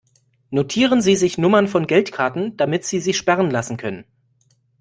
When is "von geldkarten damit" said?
1.67-2.85